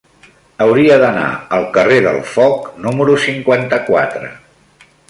Hauria 0.63 0.95
d'anar 1.03 1.27
al 1.57 1.67
carrer 1.75 1.99
del 2.07 2.19
Foc 2.33 2.67
número 2.87 3.21
cinquanta-quatre. 3.31 4.35